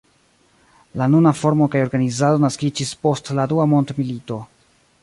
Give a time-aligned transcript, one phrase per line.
[1.01, 4.43] La nuna formo kaj organizado naskiĝis post la Dua mondmilito.